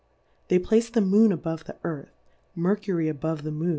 [0.47, 2.09] They plac'd the Moon above the Earthy
[2.55, 3.69] Mercury above the M^?